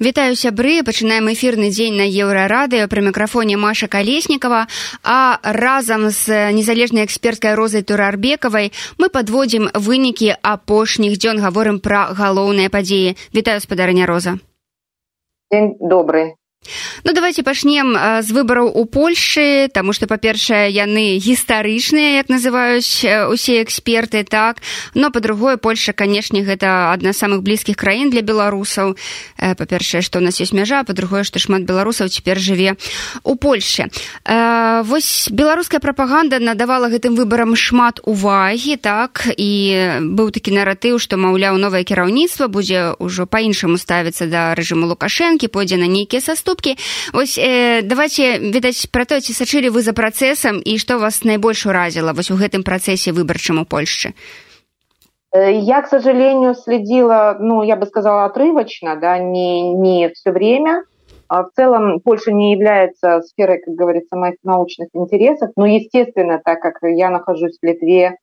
[0.00, 4.66] Вітаю сябры пачынаем эфірны дзень на еўрарадыё пры мікрафоне Маша калеснікова
[5.02, 8.70] а разам з незалежнай эксперткай розай турарбекавай
[9.02, 14.38] мы падводзім вынікі апошніх дзён гаворым пра галоўныя падзеі вітаю спадарня роза
[15.50, 16.38] День добрый
[17.04, 17.92] Ну давайте пачнем
[18.22, 24.64] з выбараў у Польшы таму што па-першае яны гістарычныя як называюць усе эксперты так.
[24.94, 28.96] Но па-другое Польша канешне гэта адна з самых блізкіх краін для беларусаў
[29.36, 32.76] па-першае што ў нас ёсць мяжа па-другое што шмат беларусаў цяпер жыве
[33.24, 33.92] у Польше
[34.24, 39.28] вось беларуская прапаганда надавала гэтым выбарам шмат увагі так.
[39.36, 45.52] І быў такі наратыў што маўляў новае кіраўніцтва будзе ўжо па-іншаму ставіцца да рэжыму лукашэнкі
[45.52, 46.77] пойдзе на нейкія саступы поступки
[47.13, 51.65] ось э, давайте відаць про то ці сачылі вы за працэсам і што вас найбольш
[51.65, 54.13] уразіла вось у гэтым працэсе выбарчым у польшчы
[55.33, 60.83] э, я к сожалению следила ну я бы сказала отрывочно да не не все время
[61.29, 66.59] а в целом Польша не является сферой, как говорится, моих научных интересов, но, естественно, так
[66.59, 68.17] как я нахожусь в Литве,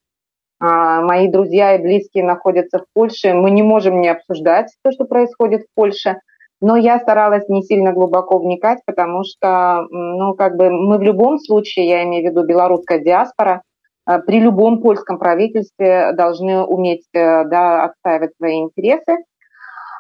[0.59, 5.05] а, мои друзья и близкие находятся в Польше, мы не можем не обсуждать то, что
[5.05, 6.17] происходит в Польше.
[6.62, 11.40] Но я старалась не сильно глубоко вникать, потому что, ну, как бы мы в любом
[11.40, 13.64] случае, я имею в виду белорусская диаспора,
[14.08, 19.18] э, при любом польском правительстве должны уметь э, да, отстаивать свои интересы.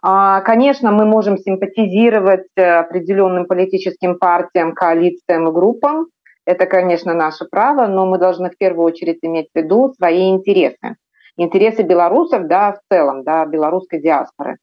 [0.04, 6.08] А, конечно, мы можем симпатизировать э, определенным политическим партиям, коалициям и группам.
[6.46, 10.96] Это, конечно, наше право, но мы должны в первую очередь иметь в виду свои интересы.
[11.38, 14.58] Интересы белорусов, да, в целом, да, белорусской диаспоры.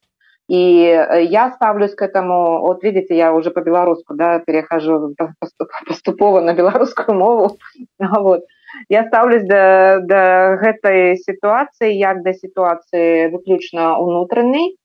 [0.49, 5.15] И э, я ставлюсь к этому, вот видите, я уже по-белоруску, да, перехожу
[5.87, 7.59] поступова на беларускую мову,
[7.99, 8.45] вот.
[8.89, 14.77] Я ставлюсь да, да гэтай сітуацыі як да сітуацыі выключна ўнутранай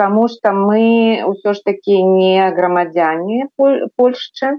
[0.00, 4.56] таму што мы ўсё ж такі не грамадзяне Польшчы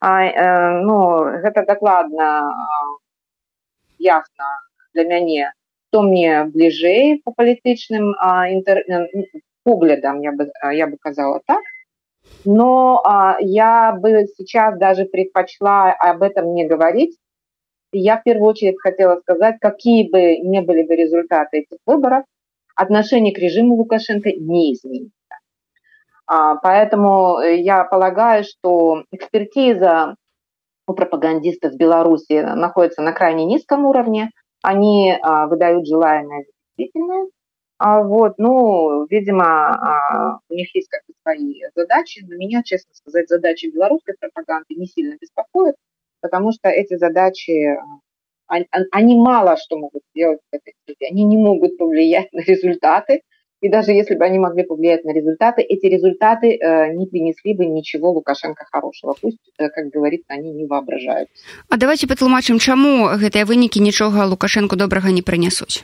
[0.00, 3.00] а, э, ну гэта дакладна э,
[3.98, 4.50] ясна
[4.92, 5.52] для мяне
[5.90, 8.12] то мне бліжэй по палітычным
[8.54, 8.84] інтэр...
[9.64, 11.62] поглядам, я бы, я бы сказала так.
[12.44, 17.16] Но а, я бы сейчас даже предпочла об этом не говорить.
[17.92, 22.24] Я в первую очередь хотела сказать, какие бы ни были бы результаты этих выборов,
[22.76, 25.14] отношение к режиму Лукашенко не изменится.
[26.26, 30.14] А, поэтому я полагаю, что экспертиза
[30.86, 34.30] у пропагандистов Беларуси находится на крайне низком уровне.
[34.62, 36.44] Они а, выдают желаемое
[36.76, 37.26] действительное.
[37.79, 43.27] А вот, ну, видимо, а, у них есть как-то свои задачи, но меня, честно сказать,
[43.27, 45.75] задачи белорусской пропаганды не сильно беспокоят,
[46.21, 47.77] потому что эти задачи,
[48.47, 48.59] а,
[48.91, 53.21] они мало что могут сделать в этой среде, они не могут повлиять на результаты,
[53.61, 57.65] и даже если бы они могли повлиять на результаты, эти результаты э, не принесли бы
[57.65, 59.15] ничего Лукашенко хорошего.
[59.19, 61.29] Пусть, э, как говорится, они не воображают.
[61.69, 65.83] А давайте патлумачым, чаму гэтыя вынікі нічога Лукашенко добрага не принесуць?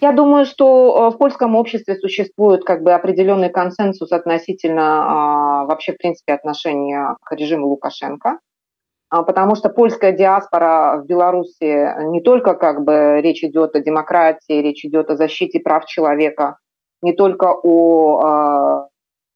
[0.00, 5.94] Я думаю, что э, в польском обществе существует как бы определенный консенсус относительно а, вообще,
[5.94, 8.38] в принципе, отношения к режиму Лукашенко,
[9.08, 14.60] а, потому что польская диаспора в Беларуси не только как бы речь идет о демократии,
[14.60, 16.58] речь идет о защите прав человека,
[17.00, 18.88] не только о а,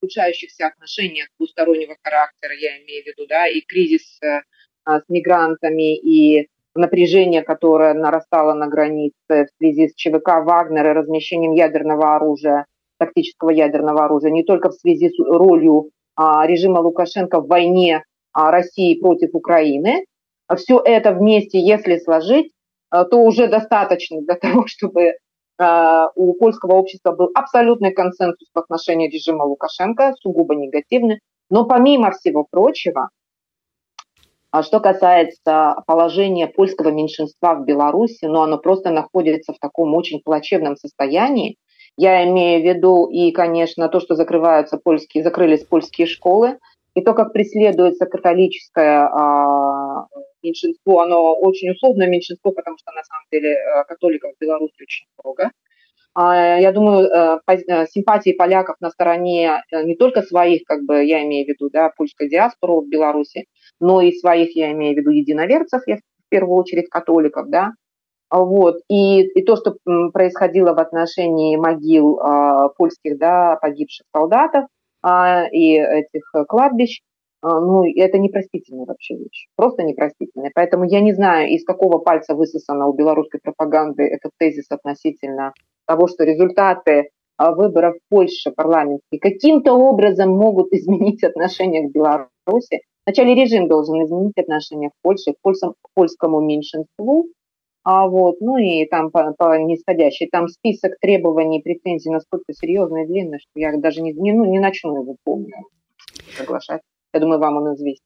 [0.02, 4.40] ухудшающихся отношениях двустороннего характера, я имею в виду, да, и кризис э,
[4.86, 11.52] с мигрантами, и напряжение, которое нарастало на границе в связи с ЧВК «Вагнер» и размещением
[11.52, 12.66] ядерного оружия,
[12.98, 18.50] тактического ядерного оружия, не только в связи с ролью а, режима Лукашенко в войне а,
[18.50, 20.04] России против Украины.
[20.56, 22.52] Все это вместе, если сложить,
[22.90, 25.14] а, то уже достаточно для того, чтобы
[25.58, 31.20] а, у польского общества был абсолютный консенсус в отношении режима Лукашенко, сугубо негативный.
[31.50, 33.10] Но помимо всего прочего,
[34.50, 40.20] а что касается положения польского меньшинства в Беларуси, ну, оно просто находится в таком очень
[40.20, 41.56] плачевном состоянии.
[41.96, 46.58] Я имею в виду и, конечно, то, что закрываются польские, закрылись польские школы,
[46.94, 50.06] и то, как преследуется католическое а,
[50.42, 55.06] меньшинство, оно очень условное меньшинство, потому что на самом деле э, католиков в Беларуси очень
[55.22, 55.52] много.
[56.14, 61.22] А, я думаю, э, э, симпатии поляков на стороне не только своих, как бы я
[61.22, 63.46] имею в виду, да, польской диаспору в Беларуси,
[63.80, 67.72] но и своих, я имею в виду, единоверцев, я в первую очередь католиков, да,
[68.30, 69.76] вот, и, и то, что
[70.12, 74.66] происходило в отношении могил э, польских, да, погибших солдатов
[75.04, 77.00] э, и этих кладбищ,
[77.42, 80.52] э, ну, это непростительная вообще вещь, просто непростительная.
[80.54, 85.52] Поэтому я не знаю, из какого пальца высосано у белорусской пропаганды этот тезис относительно
[85.86, 92.82] того, что результаты выборов в Польше парламентских каким-то образом могут изменить отношение к Беларуси.
[93.06, 97.26] Вначале режим должен изменить отношение к Польше, к, польскому, к польскому меньшинству,
[97.82, 103.06] а вот, ну и там по, по нисходящей, там список требований, претензий настолько серьезный и
[103.06, 105.56] длинный, что я даже не, не, ну, не начну его помню
[106.36, 106.82] соглашать.
[107.14, 108.04] Я думаю, вам он известен.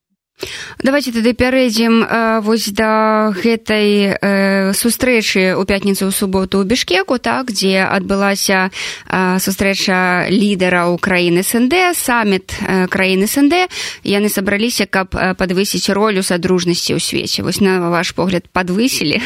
[0.82, 7.22] Давайте тады пярэдзім э, вось да гэтай э, сустрэчы ў пятніцу ў суботу ў бішкеку
[7.22, 13.70] так дзе адбылася э, сустрэча лідара ўкраіны снд саміт э, краіны снд
[14.02, 19.22] яны сабраліся каб э, падвысіць ролю садружнасці ў свеце вось на ваш погляд подвысілі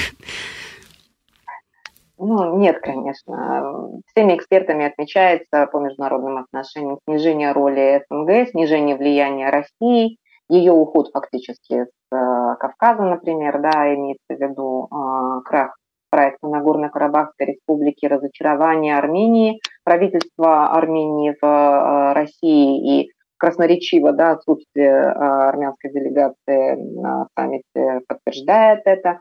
[2.21, 4.03] Ну, нет, конечно.
[4.11, 11.85] Всеми экспертами отмечается по международным отношениям снижение роли СНГ, снижение влияния России, ее уход фактически
[11.85, 15.77] с э, Кавказа, например, да, имеется в виду э, крах
[16.11, 25.93] проекта Нагорно-Карабахской республики, разочарование Армении, правительство Армении в э, России и красноречиво, да, отсутствие армянской
[25.93, 29.21] делегации на саммите подтверждает это.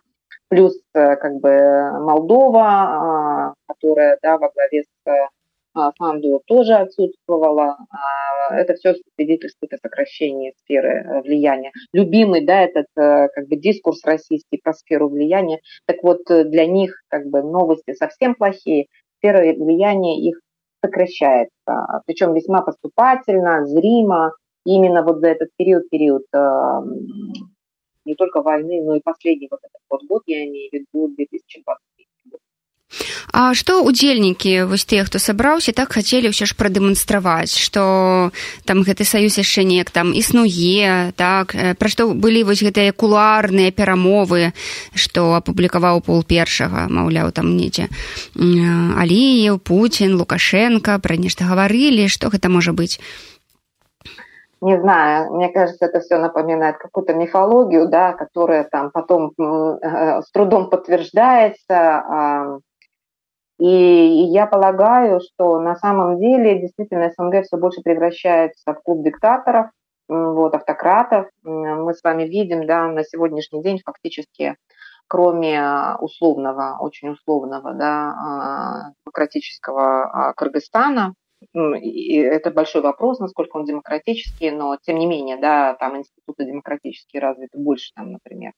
[0.49, 5.29] Плюс как бы Молдова, которая, да, во главе с
[5.97, 7.77] Фанду тоже отсутствовала.
[7.89, 11.71] А, это все свидетельствует о сокращении сферы э, влияния.
[11.93, 15.59] Любимый, да, этот э, как бы дискурс российский про сферу влияния.
[15.85, 18.87] Так вот, э, для них как бы новости совсем плохие.
[19.17, 20.39] Сфера влияния их
[20.83, 22.01] сокращается.
[22.05, 24.33] Причем весьма поступательно, зримо.
[24.65, 26.23] Именно вот за этот период, период
[28.05, 31.65] не только войны, но и последний вот этот вот год, я имею в виду 2020
[33.33, 38.31] А што удзельнікі вось тыя хто сабраўся так хацелі ўсё ж прадэманстраваць што
[38.63, 43.75] там гэты саюз яшчэ неяк там існуе так э, пра што былі вось гэтыя кулуарныя
[43.75, 44.55] перамовы
[44.95, 47.91] што апублікаваў пол першага маўляў там недзе
[48.33, 53.03] алеев Путін лукашенко пра нешта гаварылі што гэта можа быць
[54.59, 60.31] не знаю, мне кажется, это все напоминает какую-то мифологию, да, которая там потом э, с
[60.31, 62.57] трудом подтверждается.
[63.59, 69.67] И я полагаю, что на самом деле действительно СНГ все больше превращается в клуб диктаторов,
[70.07, 71.27] вот, автократов.
[71.43, 74.55] Мы с вами видим, да, на сегодняшний день фактически
[75.07, 81.13] кроме условного, очень условного, да, а, демократического а, Кыргызстана,
[81.53, 87.21] и это большой вопрос, насколько он демократический, но тем не менее, да, там институты демократические
[87.21, 88.53] развиты больше, там, например,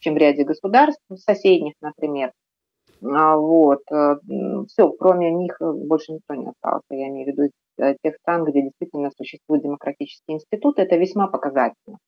[0.00, 2.32] чем в ряде государств соседних, например.
[3.04, 3.80] А, вот.
[3.90, 4.16] Э,
[4.68, 6.86] Все, кроме них э, больше никто не остался.
[6.90, 10.82] Я имею в виду э, тех стран, где действительно существуют демократические институты.
[10.82, 11.98] Это весьма показательно.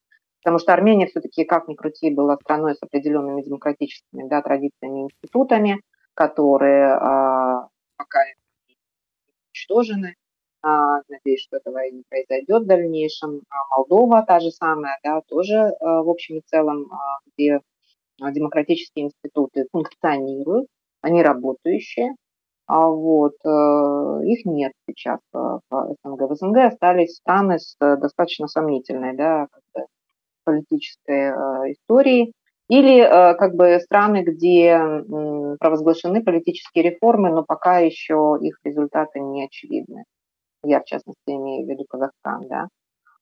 [0.43, 5.03] Потому что Армения все-таки, как ни крути, была страной с определенными демократическими да, традициями и
[5.05, 5.81] институтами,
[6.13, 7.67] которые а,
[7.97, 8.19] пока
[9.49, 10.15] уничтожены.
[10.61, 13.41] А, надеюсь, что этого и не произойдет в дальнейшем.
[13.49, 17.59] А Молдова та же самая, да, тоже а, в общем и целом, а, где
[18.19, 20.67] демократические институты функционируют,
[21.05, 22.15] они работающие,
[22.67, 23.49] а вот э,
[24.25, 26.21] их нет сейчас в СНГ.
[26.29, 29.47] В СНГ остались страны с э, достаточно сомнительной да,
[30.45, 32.33] политической э, историей,
[32.67, 33.03] или
[33.37, 34.75] как бы страны, где
[35.59, 40.05] провозглашены политические реформы, но пока еще их результаты не очевидны.
[40.63, 42.67] Я, в частности, имею в виду Казахстан, да.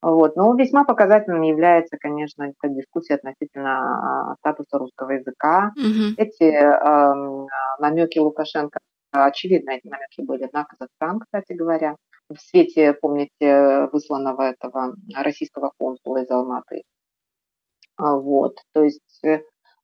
[0.03, 0.35] Вот.
[0.35, 5.71] Но весьма показательным является, конечно, эта дискуссия относительно а, статуса русского языка.
[5.79, 6.13] Mm-hmm.
[6.17, 7.47] Эти э,
[7.79, 8.79] намеки Лукашенко,
[9.11, 11.95] очевидно, эти намеки были на Казахстан, кстати говоря,
[12.29, 16.83] в свете, помните, высланного этого российского консула из Алматы.
[17.97, 18.57] Вот.
[18.73, 19.41] То есть э,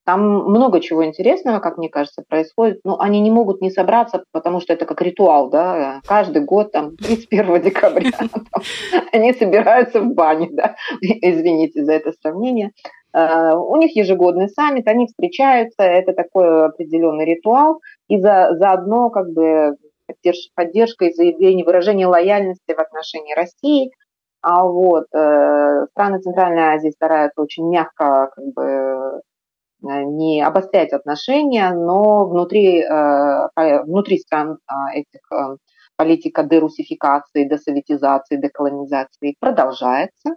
[0.10, 2.80] там много чего интересного, как мне кажется, происходит.
[2.84, 6.02] Но они не могут не собраться, потому что это как ритуал, да.
[6.04, 8.10] Каждый год, там, 31 декабря,
[9.14, 10.76] они собираются в бане, да.
[11.02, 12.72] Извините за это сравнение.
[13.14, 19.32] А, у них ежегодный саммит, они встречаются, это такой определенный ритуал, и за, заодно как
[19.32, 19.76] бы
[20.56, 23.92] поддержка и заявление, выражение лояльности в отношении России.
[24.42, 29.22] А вот э, страны Центральной Азии стараются очень мягко как бы
[29.82, 35.58] не обострять отношения, но внутри, э, внутри стран а, этих э,
[35.96, 40.36] политика дерусификации, десоветизации, деколонизации продолжается,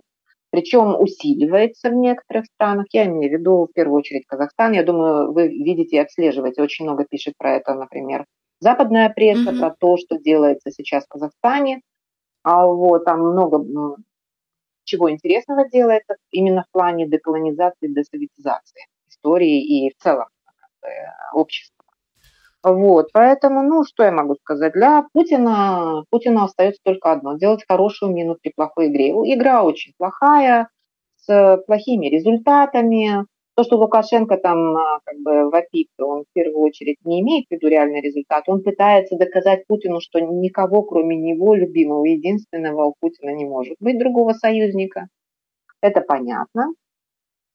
[0.51, 2.87] причем усиливается в некоторых странах.
[2.93, 4.73] Я имею в виду в первую очередь Казахстан.
[4.73, 6.63] Я думаю, вы видите и обслеживаете.
[6.63, 8.27] Очень много пишет про это, например,
[8.61, 9.59] западная пресса, mm-hmm.
[9.59, 11.81] про то, что делается сейчас в Казахстане.
[12.45, 13.65] А вот там много
[14.85, 20.27] чего интересного делается именно в плане деколонизации, десоветизации истории и в целом
[21.33, 21.83] общества.
[22.63, 24.73] Вот, поэтому, ну, что я могу сказать?
[24.73, 29.11] Для Путина, Путину остается только одно– делать хорошую мину при плохой игре.
[29.11, 30.69] Игра очень плохая,
[31.17, 33.27] с плохими результатами.
[33.55, 37.51] То, что Лукашенко там а, как бы вопит, он в первую очередь не имеет в
[37.51, 38.45] виду реальный результат.
[38.47, 43.99] Он пытается доказать Путину, что никого, кроме него, любимого, единственного у Путина не может быть
[43.99, 45.09] другого союзника.
[45.83, 46.73] Это понятно.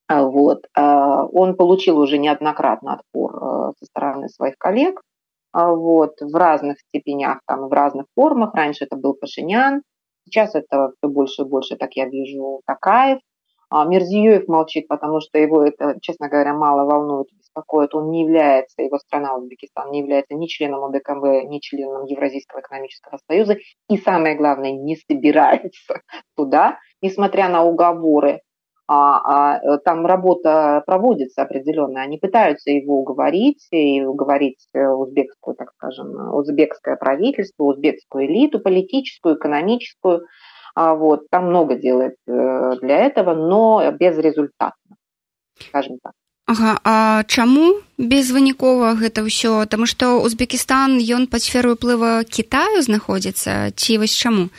[0.08, 0.66] А вот.
[0.74, 5.02] А, он получил уже неоднократно отпор э, со стороны своих коллег
[5.52, 8.54] а, вот, в разных степенях, там, в разных формах.
[8.54, 9.82] Раньше это был Пашинян,
[10.26, 13.20] сейчас это все больше и больше, так я вижу, Такаев.
[13.70, 17.94] Мирзиёев молчит, потому что его это, честно говоря, мало волнует, беспокоит.
[17.96, 23.20] Он не является, его страна Узбекистан не является ни членом ОДКБ, ни членом Евразийского экономического
[23.30, 23.58] союза.
[23.90, 26.02] И самое главное, не собирается
[26.38, 28.40] туда, несмотря на уговоры
[28.89, 35.57] а, а э, там работа проводится определенная, они пытаются его уговорить, и уговорить э, узбекскую,
[35.57, 40.27] так скажем, узбекское правительство, узбекскую элиту, политическую, экономическую,
[40.75, 44.97] а, вот, там много делает э, для этого, но безрезультатно,
[45.59, 46.13] скажем так.
[46.45, 53.71] Ага, а чаму безвынікова гэта ўсё Таму што Узбекістан ён пад сферу ўплыва Китаю знаходзіцца
[53.71, 54.51] ці вось чаму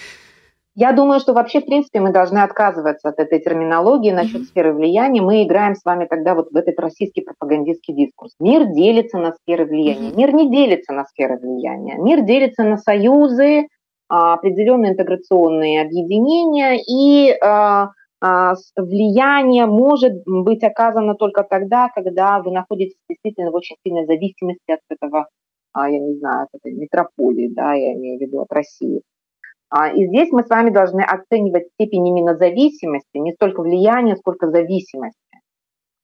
[0.80, 5.20] Я думаю, что вообще, в принципе, мы должны отказываться от этой терминологии насчет сферы влияния.
[5.20, 8.32] Мы играем с вами тогда вот в этот российский пропагандистский дискурс.
[8.38, 10.12] Мир делится на сферы влияния.
[10.14, 11.96] Мир не делится на сферы влияния.
[11.98, 13.66] Мир делится на союзы,
[14.08, 22.52] а, определенные интеграционные объединения, и а, а, влияние может быть оказано только тогда, когда вы
[22.52, 25.26] находитесь действительно в очень сильной зависимости от этого,
[25.74, 29.02] я не знаю, от этой метрополии, да, я имею в виду от России.
[29.70, 34.50] А, и здесь мы с вами должны оценивать степень именно зависимости, не столько влияния, сколько
[34.50, 35.18] зависимости.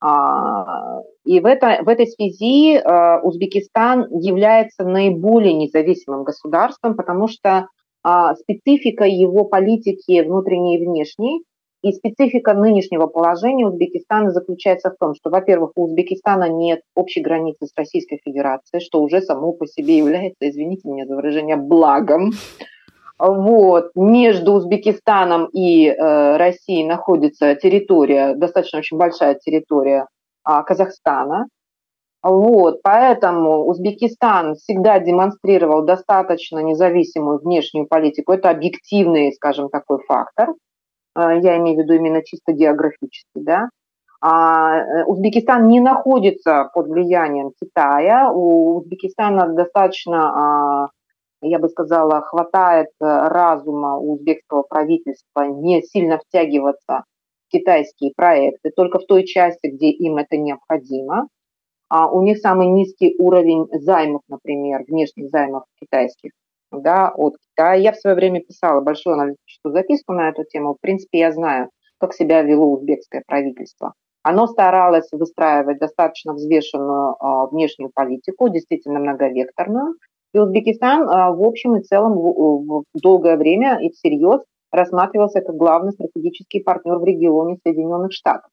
[0.00, 7.68] А, и в, это, в этой связи а, Узбекистан является наиболее независимым государством, потому что
[8.38, 11.42] специфика его политики внутренней и внешней
[11.84, 17.66] и специфика нынешнего положения Узбекистана заключается в том, что, во-первых, у Узбекистана нет общей границы
[17.66, 22.32] с Российской Федерацией, что уже само по себе является, извините меня за выражение, благом
[23.18, 30.08] вот, между Узбекистаном и э, Россией находится территория, достаточно очень большая территория
[30.48, 31.46] э, Казахстана.
[32.22, 38.32] Вот, поэтому Узбекистан всегда демонстрировал достаточно независимую внешнюю политику.
[38.32, 40.54] Это объективный, скажем, такой фактор.
[41.16, 43.68] Э, я имею в виду именно чисто географически, да.
[44.20, 48.32] А э, Узбекистан не находится под влиянием Китая.
[48.32, 50.88] У Узбекистана достаточно а,
[51.48, 57.04] я бы сказала, хватает э, разума у узбекского правительства не сильно втягиваться
[57.48, 61.28] в китайские проекты, только в той части, где им это необходимо.
[61.88, 66.32] А у них самый низкий уровень займов, например, внешних займов китайских
[66.72, 67.74] да, от Китая.
[67.74, 70.74] Я в свое время писала большую аналитическую записку на эту тему.
[70.74, 73.94] В принципе, я знаю, как себя вело узбекское правительство.
[74.22, 79.94] Оно старалось выстраивать достаточно взвешенную э, внешнюю политику, действительно многовекторную,
[80.34, 84.40] и Узбекистан а, в общем и целом в долгое время и всерьез
[84.72, 88.50] рассматривался как главный стратегический партнер в регионе Соединенных Штатов.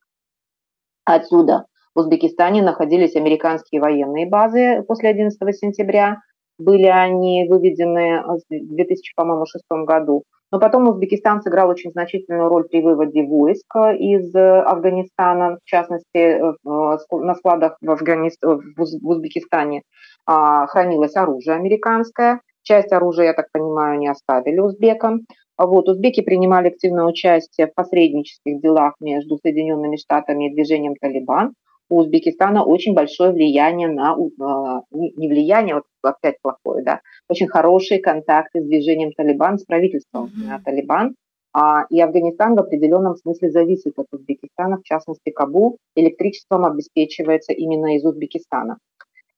[1.03, 6.17] Отсюда в Узбекистане находились американские военные базы после 11 сентября.
[6.59, 10.23] Были они выведены в 2006 году.
[10.51, 16.53] Но потом Узбекистан сыграл очень значительную роль при выводе войск из Афганистана, в частности, э,
[16.63, 18.43] на складах в, Афганист...
[18.43, 19.81] в Узбекистане а,
[20.25, 22.41] хранилось оружие американское.
[22.63, 25.25] Часть оружия, я так понимаю, не оставили узбекам.
[25.57, 31.53] Вот, узбеки принимали активное участие в посреднических делах между Соединенными Штатами и движением Талибан.
[31.89, 37.99] У Узбекистана очень большое влияние на, а, не влияние, вот опять плохое, да, очень хорошие
[37.99, 40.63] контакты с движением Талибан, с правительством mm-hmm.
[40.63, 41.15] Талибан.
[41.53, 47.97] А, и Афганистан в определенном смысле зависит от Узбекистана, в частности, Кабул электричеством обеспечивается именно
[47.97, 48.77] из Узбекистана.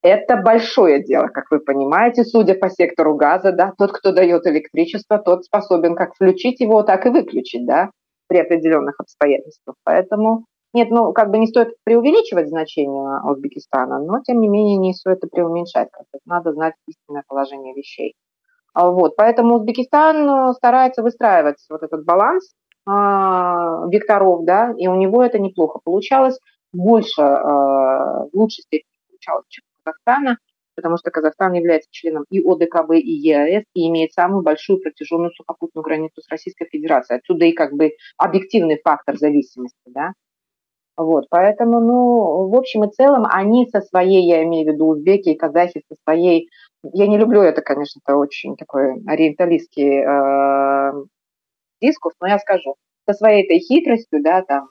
[0.03, 5.17] Это большое дело, как вы понимаете, судя по сектору газа, да, тот, кто дает электричество,
[5.17, 7.89] тот способен как включить его, так и выключить, да,
[8.27, 9.77] при определенных обстоятельствах.
[9.85, 10.43] Поэтому
[10.73, 15.19] нет, ну, как бы не стоит преувеличивать значение Узбекистана, но, тем не менее, не стоит
[15.19, 15.87] это преуменьшать.
[16.25, 18.15] Надо знать истинное положение вещей.
[18.73, 22.51] А вот, поэтому Узбекистан э, старается выстраивать вот этот баланс
[22.87, 26.39] э, векторов, да, и у него это неплохо получалось,
[26.73, 30.37] больше, э, в степени получалось, чем Казахстана,
[30.75, 35.83] потому что Казахстан является членом и ОДКБ, и ЕАЭС, и имеет самую большую протяженную сухопутную
[35.83, 37.19] границу с Российской Федерацией.
[37.19, 40.13] Отсюда и как бы объективный фактор зависимости, да.
[40.95, 45.29] Вот, поэтому, ну, в общем и целом, они со своей, я имею в виду узбеки
[45.29, 46.49] и казахи, со своей,
[46.83, 51.05] я не люблю это, конечно, это очень такой ориенталистский э,
[51.81, 52.75] дискурс, но я скажу,
[53.07, 54.67] со своей этой хитростью, да, там,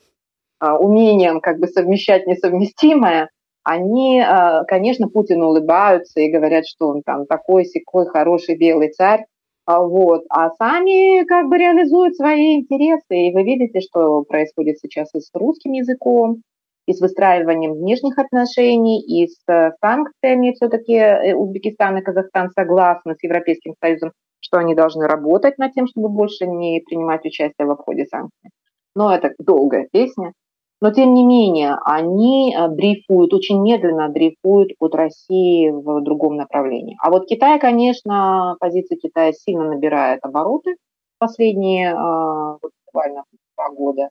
[0.61, 3.29] э, умением как бы совмещать несовместимое,
[3.65, 9.25] они, э, конечно, Путину улыбаются и говорят, что он там такой секой хороший белый царь,
[9.65, 13.29] а, вот, а сами как бы реализуют свои интересы.
[13.29, 16.43] И вы видите, что происходит сейчас и с русским языком,
[16.87, 20.53] и с выстраиванием внешних отношений, и с э, санкциями.
[20.53, 25.87] Все-таки э, Узбекистан и Казахстан согласны с Европейским Союзом, что они должны работать над тем,
[25.87, 28.51] чтобы больше не принимать участие в обходе санкций.
[28.97, 30.33] Но это долгая песня.
[30.83, 36.99] Но тем не менее, они э, дрейфуют, очень медленно дрейфуют от России в другом направлении.
[37.01, 40.75] А вот Китай, конечно, позиция Китая сильно набирает обороты
[41.19, 43.23] последние э, буквально
[43.57, 44.09] два года.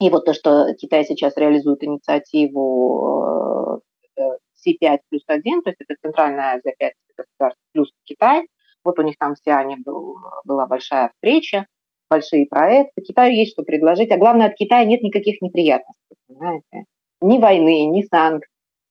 [0.00, 3.82] И вот то, что Китай сейчас реализует инициативу
[4.18, 8.48] C5 э, плюс 1, то есть это Центральная Азия 5 государств плюс Китай,
[8.84, 11.66] вот у них там в Сиане был, была большая встреча,
[12.08, 13.02] большие проекты.
[13.02, 16.84] Китаю есть что предложить, а главное, от Китая нет никаких неприятностей, понимаете?
[17.20, 18.46] Ни войны, ни санкций,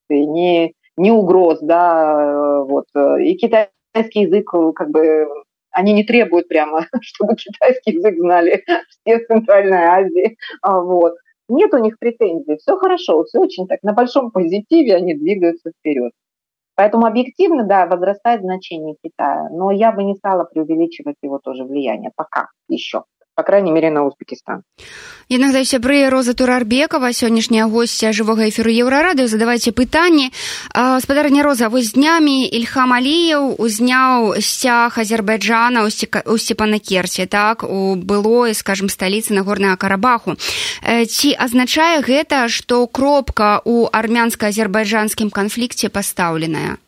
[0.09, 2.85] ни, ни угроз, да, вот.
[3.19, 5.27] И китайский язык, как бы,
[5.71, 11.13] они не требуют прямо, чтобы китайский язык знали все в Центральной Азии, а, вот.
[11.49, 16.11] Нет у них претензий, все хорошо, все очень так, на большом позитиве они двигаются вперед.
[16.77, 22.11] Поэтому объективно, да, возрастает значение Китая, но я бы не стала преувеличивать его тоже влияние.
[22.15, 22.49] Пока.
[22.69, 23.03] Еще
[23.37, 24.63] по крайней мере на Узбекистан.
[25.29, 30.33] Я нагадаю сябры Роза Турарбекова, сённяшняя гостья жывога эфіру еўрарадыо задавайце пытанні
[30.73, 38.89] спадарня роза вось днямі Ільхам Аліяў узняў сцяг Азербайджана у Степанакерсе так у былой скажем
[38.89, 40.33] сталіцы нагорнага карабаху.
[40.81, 46.81] Ці азначае гэта што кропка у армянска-азербайджанскім канфлікце пастаўленая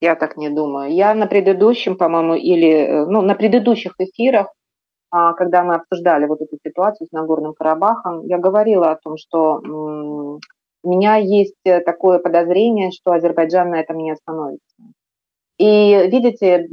[0.00, 0.92] Я так не думаю.
[0.92, 4.52] Я на предыдущем, по-моему, или э, ну, на предыдущих эфирах,
[5.10, 9.60] а, когда мы обсуждали вот эту ситуацию с Нагорным Карабахом, я говорила о том, что
[10.82, 14.76] у меня есть э, такое подозрение, что Азербайджан на этом не остановится.
[15.58, 16.68] И видите,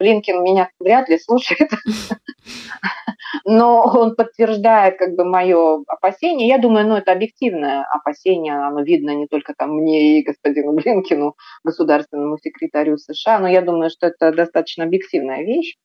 [0.00, 1.70] Блинкин меня вряд ли слушает,
[3.44, 6.48] но он подтверждает как бы мое опасение.
[6.48, 11.36] Я думаю, ну, это объективное опасение, оно видно не только там мне и господину Блинкину,
[11.64, 15.76] государственному секретарю США, но я думаю, что это достаточно объективная вещь.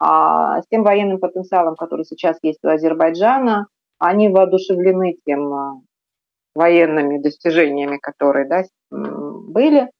[0.00, 3.66] А с тем военным потенциалом, который сейчас есть у Азербайджана,
[3.98, 5.72] они воодушевлены тем а,
[6.54, 9.90] военными достижениями, которые да, были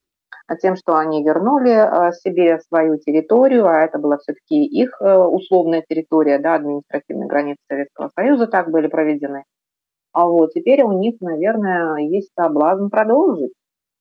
[0.57, 5.85] тем, что они вернули э, себе свою территорию, а это была все-таки их э, условная
[5.87, 9.45] территория, да, административные границы Советского Союза так были проведены.
[10.13, 13.53] А вот теперь у них, наверное, есть соблазн продолжить.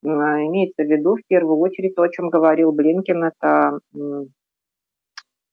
[0.03, 3.79] Имеется в виду в первую очередь то, о чем говорил Блинкин, это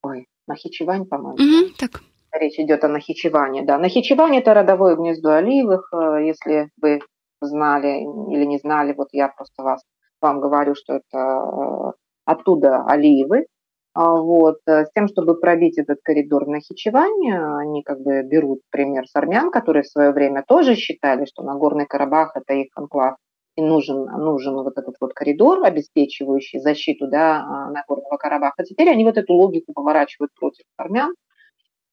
[0.02, 1.38] ой, Нахичевань, по-моему.
[1.38, 2.00] Mm-hmm, так.
[2.32, 3.62] Речь идет о Нахичеване.
[3.62, 5.88] Да, Нахичевань– это родовое гнездо Алиевых.
[5.92, 7.00] Э, если вы
[7.40, 9.82] знали или не знали, вот я просто вас
[10.24, 11.92] вам говорю, что это э,
[12.24, 13.46] оттуда Алиевы,
[13.94, 18.60] а, вот, э, с тем, чтобы пробить этот коридор в Нахичеване, они как бы берут
[18.70, 23.16] пример с армян, которые в свое время тоже считали, что Нагорный Карабах– это их анклав,
[23.56, 28.64] и нужен, нужен вот этот вот коридор, обеспечивающий защиту да, а, Нагорного Карабаха.
[28.64, 31.14] Теперь они вот эту логику поворачивают против армян,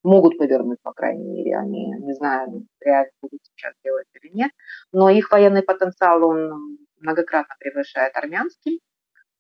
[0.04, 4.52] могут повернуть, по крайней мере, они, не знаю, реально будут сейчас делать или нет,
[4.92, 8.80] но их военный потенциал, он многократно превышает армянский.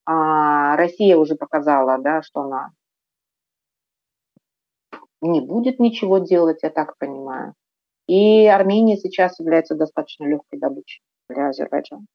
[0.06, 2.72] А Россия уже показала, да, что она
[5.22, 7.54] не будет ничего делать, я так понимаю.
[8.08, 12.06] И Армения сейчас является достаточно легкой добычей для Азербайджана.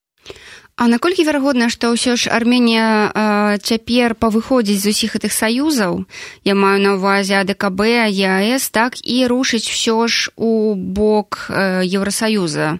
[0.76, 6.04] А наколькі верагодна, што ўсё ж Арменія э, цяпер павыходзіць з усіх гэтых саюзаў,
[6.44, 12.76] я маю на ўвазе АДКБ, ЕАС, так і рушыць ўсё ж у бок э, Еўросаюза.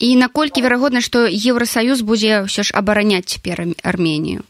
[0.00, 4.42] І наколькі верагодна, што Евросоюз будзе ўсё ж абараняць цяпер Армению?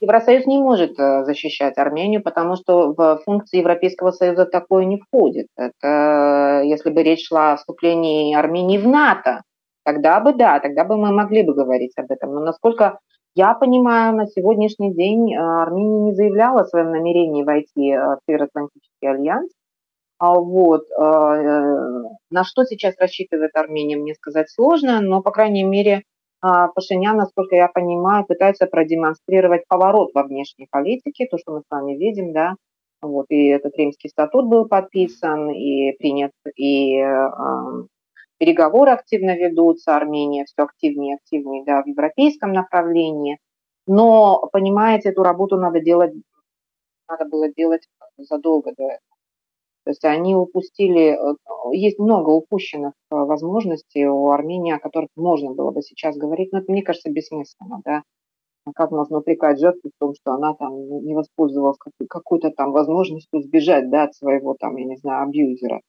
[0.00, 5.48] Евросоюз не может э, защищать Армению, потому что в функции Европейского Союза такое не входит.
[5.56, 9.42] Это если бы речь шла о вступлении Армении в НАТО,
[9.84, 12.32] тогда бы да, тогда бы мы могли бы говорить об этом.
[12.34, 13.00] Но насколько
[13.34, 18.18] я понимаю, на сегодняшний день э, Армения не заявляла о своем намерении войти э, в
[18.26, 19.50] Североатлантический альянс.
[20.17, 20.83] А вот.
[20.91, 26.03] Э, на что сейчас рассчитывает Армения, мне сказать сложно, но, по крайней мере,
[26.41, 31.65] а, Пашинян, насколько я понимаю, пытается продемонстрировать поворот во внешней политике, то, что мы с
[31.69, 32.55] вами видим, да,
[33.01, 37.29] Вот, и этот Римский статут был подписан и принят, и э,
[38.37, 43.37] переговоры активно ведутся, Армения все активнее и активнее да, в европейском направлении.
[43.87, 46.13] Но, понимаете, эту работу надо делать,
[47.09, 49.12] надо было делать задолго до этого.
[49.85, 51.35] То есть они упустили, э,
[51.73, 56.59] есть много упущенных э, возможностей у Армении, о которых можно было бы сейчас говорить, но
[56.59, 58.03] это, мне кажется, бессмысленно, да.
[58.65, 60.73] А как можно упрекать жертву в том, что она там
[61.05, 61.77] не воспользовалась
[62.09, 65.81] какой-то там возможностью сбежать, да, от своего там, я не знаю, абьюзера.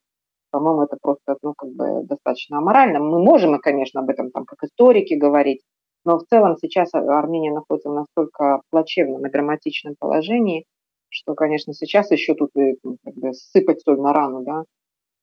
[0.51, 2.99] По-моему, это просто, ну, как бы достаточно аморально.
[2.99, 5.61] Мы можем, конечно, об этом там как историки говорить,
[6.05, 10.65] но в целом сейчас Армения находится в настолько плачевном и драматичном положении,
[11.09, 14.63] что, конечно, сейчас еще тут и, ну, как бы сыпать соль на рану, да,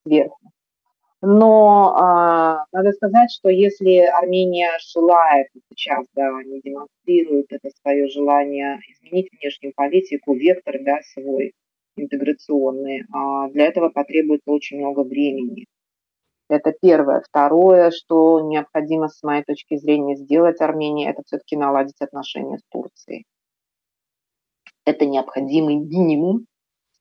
[0.06, 0.38] сверху.
[1.24, 8.80] Но а, надо сказать, что если Армения желает сейчас, да, они демонстрируют это свое желание
[8.88, 11.52] изменить внешнюю политику, вектор, да, свой
[11.96, 15.66] интеграционный, а для этого потребуется очень много времени.
[16.48, 17.22] Это первое.
[17.26, 23.24] Второе, что необходимо, с моей точки зрения, сделать Армении, это все-таки наладить отношения с Турцией.
[24.84, 26.46] Это необходимый минимум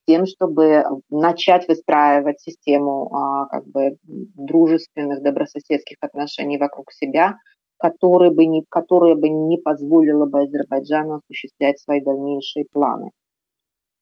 [0.06, 7.36] тем, чтобы начать выстраивать систему а, как бы дружественных, добрососедских отношений вокруг себя,
[7.78, 13.10] которые бы не, которые бы не позволило бы Азербайджану осуществлять свои дальнейшие планы.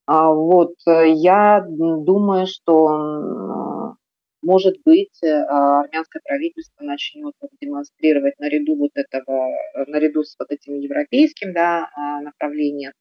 [0.07, 3.97] А вот э, я думаю, что
[4.43, 9.49] может быть, э, армянское правительство начнет демонстрировать наряду вот этого,
[9.87, 12.93] наряду с вот этим европейским да, а, направлением,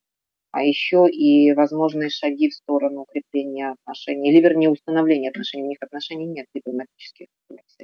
[0.52, 5.64] а еще и возможные шаги в сторону укрепления отношений, или вернее установления отношений.
[5.64, 7.28] У них отношений нет дипломатических
[7.68, 7.78] с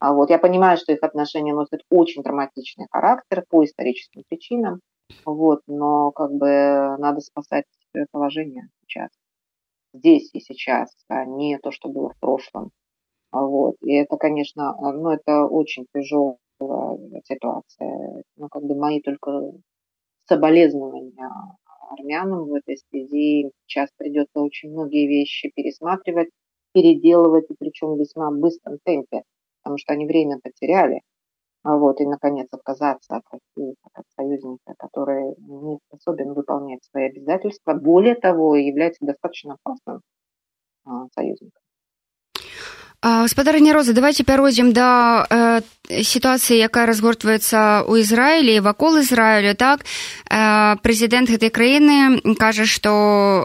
[0.00, 4.80] А вот я понимаю, что их отношения носят очень драматичный характер по историческим причинам,
[5.24, 6.46] вот, но как бы
[6.98, 7.64] надо спасать
[8.12, 9.10] положение сейчас,
[9.94, 12.70] здесь и сейчас, а не то, что было в прошлом.
[13.32, 13.76] Вот.
[13.82, 16.38] И это, конечно, ну, это очень тяжелая
[17.24, 18.22] ситуация.
[18.36, 19.52] Ну, как бы мои только
[20.26, 21.30] соболезнования
[21.92, 23.50] армянам в этой связи.
[23.66, 26.30] Сейчас придется очень многие вещи пересматривать,
[26.72, 29.22] переделывать, и причем в весьма быстром темпе,
[29.62, 31.00] потому что они время потеряли.
[31.64, 37.74] А вот, и, наконец, отказаться от России, от союзника, который не способен выполнять свои обязательства.
[37.74, 40.00] Более того, является достаточно опасным
[40.84, 41.61] а, союзником.
[43.26, 45.60] Спадарня роза давайте пяройдзем да э,
[45.90, 49.82] сітуацыі якая разгортваецца ў ізраілі вакол ізраілю так
[50.30, 52.92] э, прэзідэнт гэтай краіны кажа што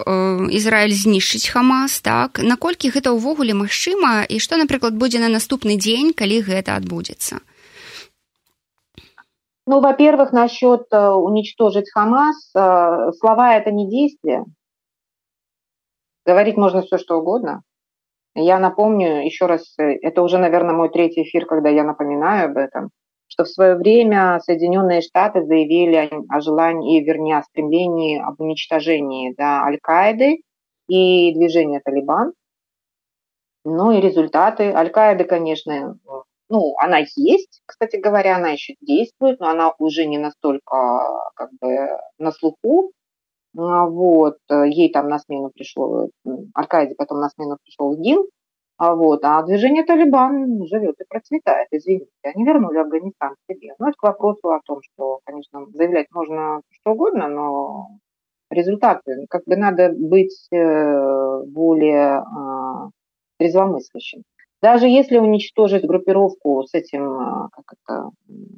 [0.05, 5.73] э, ізраіль знішчыць хамас так наколькі гэта ўвогуле магчыма і што напрыклад будзе на наступны
[5.81, 7.41] дзень калі гэта адбудзецца
[9.69, 14.45] Ну, во-первых, насчет э, уничтожить Хамас, э, слова это не действие.
[16.25, 17.63] Говорить можно все, что угодно.
[18.39, 22.57] Я напомню еще раз, э, это уже, наверное, мой третий эфир, когда я напоминаю об
[22.57, 22.91] этом,
[23.27, 29.63] что в свое время Соединенные Штаты заявили о желании, вернее, о стремлении об уничтожении да,
[29.63, 30.43] Аль-Каиды
[30.87, 32.33] и движения Талибан.
[33.65, 34.71] Ну и результаты.
[34.71, 35.97] Аль-Каиды, конечно,
[36.47, 41.87] ну, она есть, кстати говоря, она еще действует, но она уже не настолько как бы
[42.19, 42.91] на слуху.
[43.55, 46.09] А вот, ей там на смену пришло,
[46.53, 48.29] Аркадий потом на смену пришел ИГИЛ,
[48.77, 52.11] а вот, а движение Талибан живет и процветает, извините.
[52.23, 53.73] Они вернули Афганистан себе.
[53.79, 57.87] Ну, это к вопросу о том, что, конечно, заявлять можно что угодно, но
[58.51, 62.89] результаты, как бы надо быть э, более а,
[63.39, 64.23] трезвомыслящим.
[64.61, 68.09] Даже если уничтожить группировку с этим как это,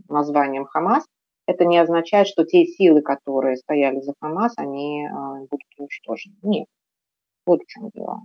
[0.07, 1.05] названием Хамас,
[1.49, 6.35] это не означает, что те силы, которые стояли за Хамас, они а, будут уничтожены.
[6.43, 6.67] Нет.
[7.45, 8.23] Вот в чем дело.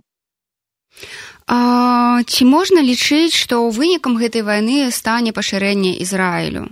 [1.47, 6.69] А, ці можна лічыць, што вынікам гэтай вайны стане пашырэнне Ізраілю?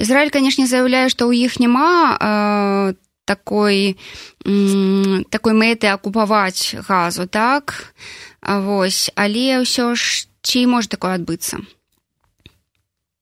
[0.00, 2.94] Ізраіль, канешне, заяўляе, што ў іх няма э,
[3.28, 3.98] такой,
[4.40, 7.92] такой мэты акупаваць газу, так?
[8.40, 11.60] Вось, але ўсё ж ці можа такое отбыться?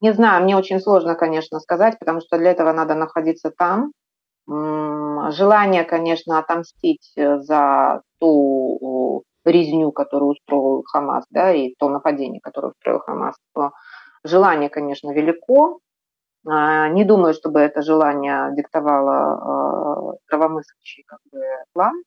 [0.06, 3.90] Не знаю, мне очень сложно, конечно, сказать, потому что для этого надо находиться там.
[4.46, 12.68] Желание, конечно, отомстить э, за ту резню, которую устроил Хамас, да, и то нападение, которое
[12.68, 13.34] устроил Хамас,
[14.22, 15.80] желание, конечно, велико.
[16.48, 21.40] А, не думаю, чтобы это желание диктовало э, здравомыслящий как бы,
[21.72, 22.00] план.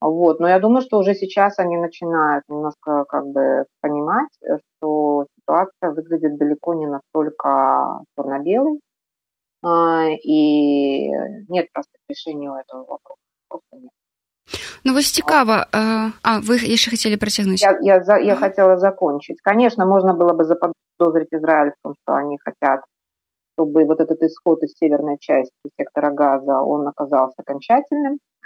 [0.00, 0.40] Вот.
[0.40, 6.38] Но я думаю, что уже сейчас они начинают немножко как бы понимать, что ситуация выглядит
[6.38, 8.80] далеко не настолько черно-белой,
[10.24, 11.10] и
[11.48, 13.20] нет простых решений у этого вопроса.
[13.48, 13.90] Просто нет.
[14.84, 15.66] Ну вось цікава
[16.22, 20.44] А вы яшчэ хацелі працягнуць я, я, я, я хотела закончить конечно можно было бы
[20.44, 22.80] заподозрить Израиль в том что они хотят
[23.54, 28.39] чтобы вот этот исход из северной части сектора газа он оказался окончательным а,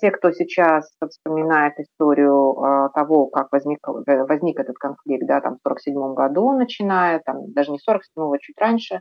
[0.00, 5.68] те, кто сейчас вспоминает историю а, того, как возник, возник этот конфликт, да, там в
[5.68, 9.00] 47 году начиная, там даже не 47-го, чуть раньше,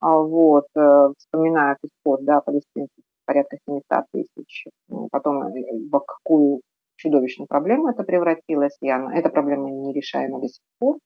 [0.00, 4.66] а, вот, э, вспоминают исход, да, палестинцев порядка 700 тысяч,
[5.12, 6.62] потом э, в какую
[6.96, 10.98] чудовищную проблему это превратилось, и она, эта проблема нерешаема до сих пор.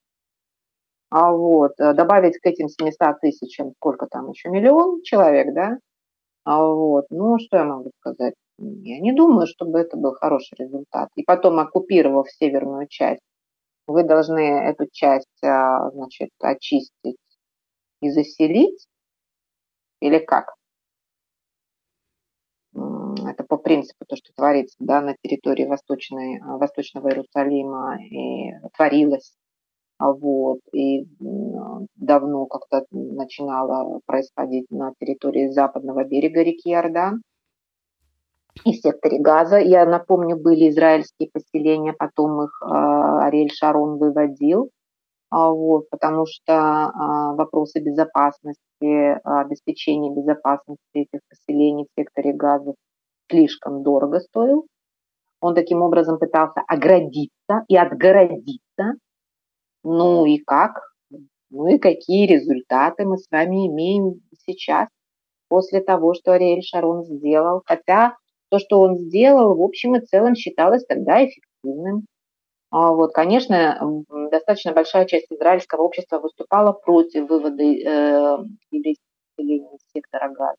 [1.10, 5.78] А вот, э, добавить к этим 700 тысячам, сколько там еще, миллион человек, да,
[6.44, 8.34] а вот, ну, что я могу сказать?
[8.58, 11.10] Я не думаю, чтобы это был хороший результат.
[11.14, 13.22] И потом, оккупировав северную часть,
[13.86, 17.18] вы должны эту часть, а, значит, очистить
[18.00, 18.86] и заселить?
[20.00, 20.54] Или как?
[22.74, 29.34] Это по принципу то, что творится да, на территории Восточной, а, Восточного Иерусалима и творилось.
[29.98, 31.06] А вот, и
[31.96, 37.22] давно как-то начинало происходить на территории западного берега реки Иордан
[38.64, 39.58] и в секторе Газа.
[39.58, 44.70] Я напомню, были израильские поселения, потом их Ариэль Шарон выводил.
[45.30, 52.74] А, вот, потому что а, вопросы безопасности, обеспечения безопасности этих поселений в секторе газа
[53.28, 54.66] слишком дорого стоил.
[55.40, 58.94] Он таким образом пытался оградиться и отгородиться.
[59.82, 60.80] Ну и как?
[61.50, 64.88] Ну и какие результаты мы с вами имеем сейчас
[65.48, 67.62] после того, что Ариэль Шарон сделал.
[67.66, 68.16] Хотя
[68.50, 72.06] то, что он сделал, в общем и целом считалось тогда эффективным.
[72.70, 78.38] А вот, конечно, достаточно большая часть израильского общества выступала против вывода э,
[78.70, 79.04] еврейских
[79.38, 80.58] населения сектора газа.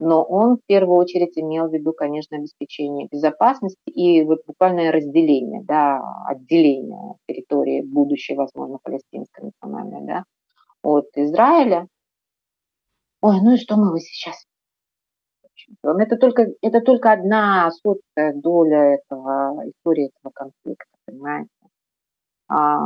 [0.00, 5.62] Но он в первую очередь имел в виду, конечно, обеспечение безопасности и вот буквальное разделение,
[5.62, 10.24] да, отделение территории будущей, возможно, палестинской национальной, да,
[10.82, 11.86] от Израиля.
[13.20, 14.46] Ой, ну и что мы вы сейчас
[15.82, 21.50] это только, это только одна сотая доля этого, истории этого конфликта, понимаете.
[22.48, 22.84] А,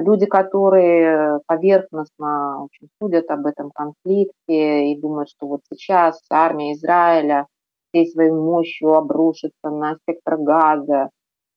[0.00, 7.46] люди, которые поверхностно очень судят об этом конфликте и думают, что вот сейчас армия Израиля
[7.90, 11.10] всей своей мощью обрушится на сектор газа,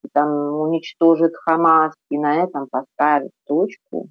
[0.04, 4.10] и там уничтожит Хамас, и на этом поставит точку,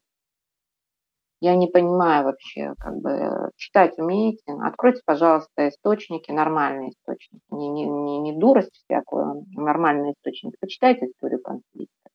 [1.45, 4.43] я не понимаю вообще, как бы читать умеете.
[4.63, 7.43] Откройте, пожалуйста, источники, нормальные источники.
[7.51, 10.57] Не, не, не, не дурость всякую, а нормальные источники.
[10.59, 12.11] Почитайте историю конфликта.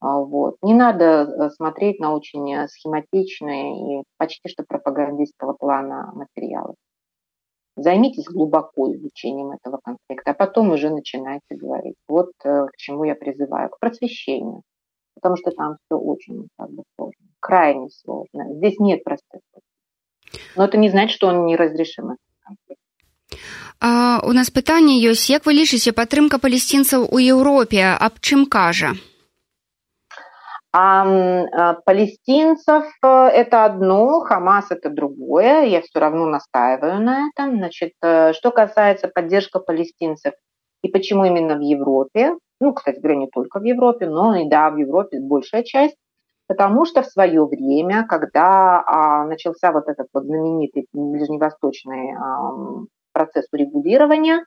[0.00, 0.56] А, вот.
[0.62, 6.74] Не надо э, смотреть на очень э, схематичные и почти что пропагандистского плана материалы.
[7.76, 11.96] Займитесь глубоко изучением этого конфликта, а потом уже начинайте говорить.
[12.08, 14.62] Вот э, к чему я призываю, к просвещению
[15.17, 18.53] потому что там все очень как бы, сложно, крайне сложно.
[18.55, 20.41] Здесь нет простых путей.
[20.55, 22.81] Но это не значит, что он неразрешимый конфликт.
[23.79, 28.93] А, у нас пытанне ёсць як вы лічыце падтрымка палесцінцаў у Еўропе аб чым кажа
[30.75, 31.05] а,
[31.51, 35.65] а палестинцев э, это одно, Хамас это другое.
[35.65, 37.57] Я все равно настаиваю на этом.
[37.57, 40.33] Значит, э, что касается поддержки палестинцев
[40.82, 44.70] и почему именно в Европе, ну, кстати говоря, не только в Европе, но и да,
[44.70, 45.96] в Европе большая часть,
[46.46, 53.46] потому что в свое время, когда а, начался вот этот вот знаменитый ближневосточный а, процесс
[53.52, 54.44] урегулирования,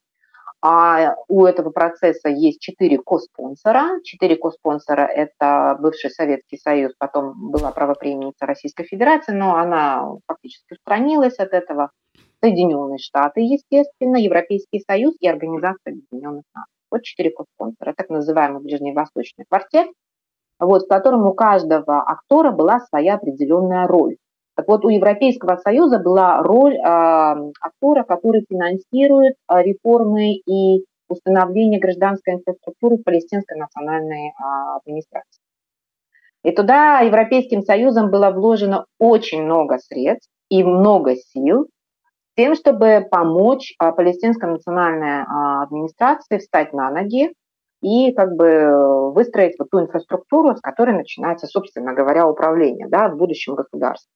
[0.63, 4.00] а у этого процесса есть четыре коспонсора.
[4.04, 11.39] Четыре коспонсора– это бывший Советский Союз, потом была правоприемница Российской Федерации, но она фактически устранилась
[11.39, 11.89] от этого.
[12.42, 16.74] Соединенные Штаты, естественно, Европейский Союз и Организация Объединенных Наций.
[16.90, 19.88] Вот четыре спонсора, так называемый ближневосточный квартет,
[20.60, 24.18] вот, в котором у каждого актора была своя определенная роль.
[24.56, 31.80] Так вот, у Европейского Союза была роль э, актора, который финансирует э, реформы и установление
[31.80, 34.32] гражданской инфраструктуры в палестинской национальной э,
[34.78, 35.42] администрации.
[36.44, 41.68] И туда Европейским Союзом было вложено очень много средств и много сил
[42.42, 47.34] тем, чтобы помочь а, палестинской национальной а, администрации встать на ноги
[47.84, 53.18] и как бы выстроить вот ту инфраструктуру, с которой начинается, собственно говоря, управление да, в
[53.18, 54.10] будущем государстве.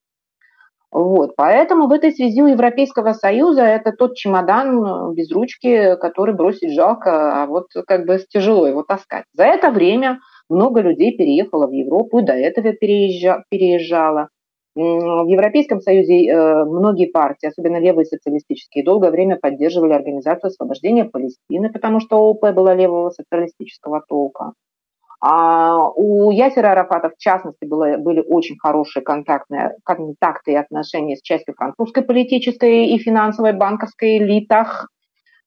[0.89, 6.73] Вот, поэтому в этой связи у Европейского Союза это тот чемодан без ручки, который бросить
[6.73, 9.25] жалко, а вот как бы тяжело его таскать.
[9.33, 10.17] За это время
[10.49, 14.29] много людей переехало в Европу, и до этого переезжало.
[14.75, 21.71] В Европейском Союзе э, многие партии, особенно левые социалистические, долгое время поддерживали Организацию освобождения Палестины,
[21.71, 24.51] потому что ООП была левого социалистического толка.
[25.21, 31.21] А у Ясера Арафата, в частности, было, были очень хорошие контактные, контакты и отношения с
[31.21, 34.89] частью французской политической и финансовой банковской элитах.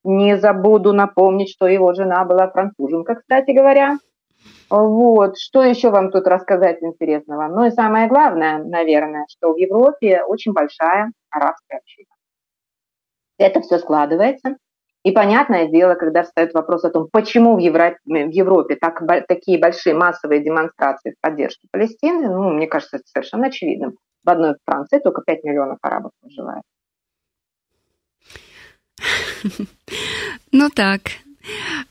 [0.05, 3.99] Не забуду напомнить, что его жена была француженка, кстати говоря.
[4.71, 7.49] Вот, что еще вам тут рассказать интересного?
[7.49, 12.09] Ну и самое главное, наверное, что в Европе очень большая арабская община.
[13.39, 14.57] Это все складывается.
[15.05, 19.59] И понятное дело, когда встает вопрос о том, почему в Европе, в Европе так, такие
[19.59, 23.97] большие массовые демонстрации в поддержке Палестины, ну, мне кажется, это совершенно очевидным.
[24.25, 26.63] В одной Франции только 5 миллионов арабов проживает.
[30.51, 31.03] Ну так,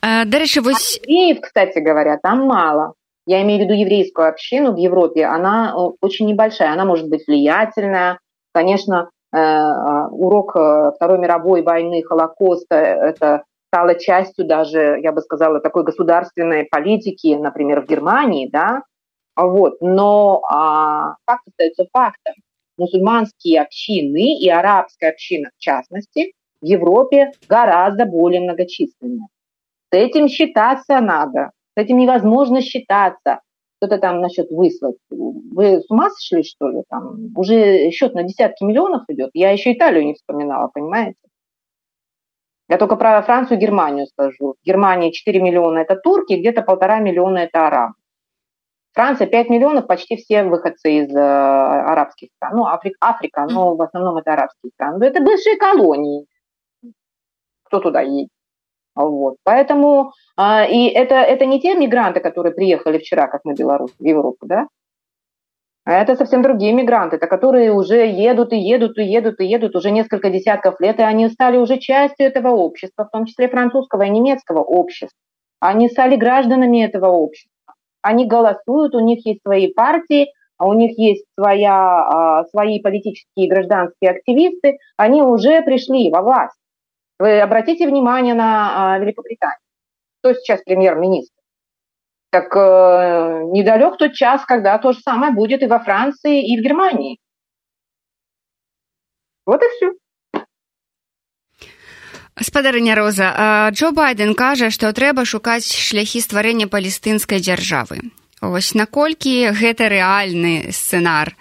[0.01, 2.93] Дарэчы вось евреев, кстати говоря, там мало.
[3.25, 5.25] Я имею в виду еврейскую общину в Европе.
[5.25, 8.19] Она э, очень небольшая, она может быть влиятельная.
[8.53, 15.59] Конечно, э, э, урок Второй мировой войны, Холокоста, это стало частью даже, я бы сказала,
[15.59, 18.83] такой государственной политики, например, в Германии, да,
[19.35, 19.81] вот.
[19.81, 22.33] Но а, факт остается фактом.
[22.77, 29.27] Мусульманские общины и арабская община, в частности, в Европе гораздо более многочисленная.
[29.91, 31.51] С этим считаться надо.
[31.77, 33.41] С этим невозможно считаться.
[33.77, 34.95] Кто-то там насчет выслать.
[35.09, 36.83] Вы с ума сошли, что ли?
[36.89, 39.29] Там уже счет на десятки миллионов идет.
[39.33, 41.19] Я еще Италию не вспоминала, понимаете?
[42.69, 44.55] Я только про Францию и Германию скажу.
[44.61, 47.93] В Германии 4 миллиона– это турки, где-то полтора миллиона– это арабы.
[48.93, 52.57] Франция 5 миллионов, почти все выходцы из э, арабских стран.
[52.57, 55.05] Ну, Африка, Африка, но в основном это арабские страны.
[55.05, 56.25] Это бывшие колонии.
[57.63, 58.29] Кто туда едет?
[59.05, 59.35] Вот.
[59.43, 64.03] Поэтому а, и это, это не те мигранты, которые приехали вчера, как на Беларусь, в
[64.03, 64.67] Европу, да?
[65.85, 69.75] А это совсем другие мигранты, это которые уже едут и едут и едут и едут
[69.75, 74.01] уже несколько десятков лет, и они стали уже частью этого общества, в том числе французского
[74.01, 75.17] и немецкого общества.
[75.61, 77.53] Они стали гражданами этого общества.
[78.01, 80.27] Они голосуют, у них есть свои партии,
[80.59, 86.57] у них есть своя, а, свои политические и гражданские активисты, они уже пришли во власть.
[87.19, 89.59] Вы обратите внимание на а, Великобританию.
[90.19, 91.33] Кто сейчас премьер-министр?
[92.29, 96.63] Так э, недалек тот час, когда то же самое будет и во Франции, и в
[96.63, 97.19] Германии.
[99.45, 99.93] Вот и все.
[102.41, 109.89] спадарыня роза Джо байден кажа што трэба шукаць шляхі стварэння палестынскай дзяржавы ось наколькі гэта
[109.89, 111.33] рэальны сцэнар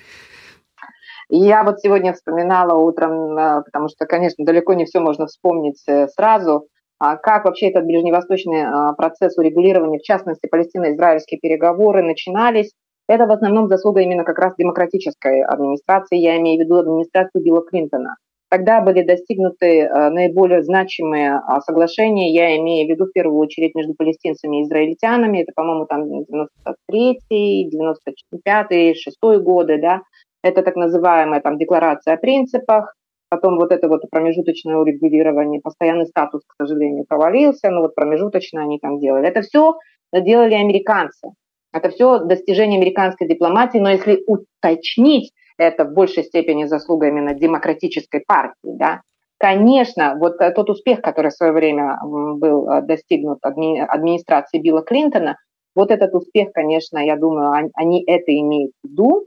[1.29, 6.07] я вот сегодня вспоминала утром, э, потому что, конечно, далеко не все можно вспомнить э,
[6.09, 12.73] сразу, а как вообще этот ближневосточный э, процесс урегулирования, в частности, палестино-израильские переговоры начинались.
[13.09, 17.65] Это в основном заслуга именно как раз демократической администрации, я имею в виду администрацию Билла
[17.65, 18.17] Клинтона.
[18.49, 24.61] Тогда были достигнуты наиболее значимые соглашения, я имею в виду в первую очередь между палестинцами
[24.61, 30.03] и израильтянами, это, по-моему, там 93-й, 95-й, 6 годы, да,
[30.43, 32.95] это так называемая там декларация о принципах,
[33.29, 38.79] потом вот это вот промежуточное урегулирование, постоянный статус, к сожалению, провалился, но вот промежуточно они
[38.79, 39.29] там делали.
[39.29, 39.75] Это все
[40.13, 41.31] делали американцы.
[41.73, 48.23] Это все достижение американской дипломатии, но если уточнить, это в большей степени заслуга именно демократической
[48.27, 49.01] партии, да,
[49.39, 55.37] Конечно, вот тот успех, который в свое время был э, достигнут администрацией Билла Клинтона,
[55.75, 59.27] вот этот успех, конечно, я думаю, они это имеют в виду,